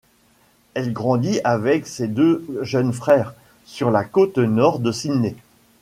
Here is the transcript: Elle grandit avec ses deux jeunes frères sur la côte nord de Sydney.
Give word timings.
Elle 0.73 0.93
grandit 0.93 1.41
avec 1.43 1.85
ses 1.85 2.07
deux 2.07 2.43
jeunes 2.63 2.91
frères 2.91 3.35
sur 3.65 3.91
la 3.91 4.03
côte 4.03 4.39
nord 4.39 4.79
de 4.79 4.91
Sydney. 4.91 5.35